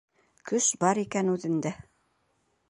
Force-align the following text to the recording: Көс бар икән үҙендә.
Көс 0.51 0.69
бар 0.85 1.01
икән 1.03 1.29
үҙендә. 1.35 1.75